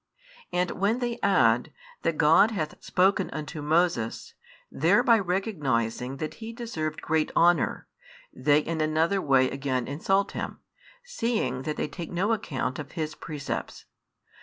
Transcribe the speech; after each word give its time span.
And 0.51 0.71
when 0.71 0.97
they 0.97 1.19
add: 1.21 1.71
that 2.01 2.17
God 2.17 2.49
hath 2.49 2.83
spoken 2.83 3.29
unto 3.29 3.61
Moses, 3.61 4.33
thereby 4.71 5.19
recognising 5.19 6.17
that 6.17 6.33
he 6.41 6.51
deserved 6.53 7.03
great 7.03 7.31
honour, 7.35 7.87
they 8.33 8.61
in 8.61 8.81
another 8.81 9.21
way 9.21 9.47
again 9.51 9.87
insult 9.87 10.31
him, 10.31 10.57
seeing 11.03 11.61
that 11.69 11.77
they 11.77 11.87
take 11.87 12.09
no 12.11 12.33
account 12.33 12.79
of 12.79 12.93
his 12.93 13.13
precepts. 13.13 13.85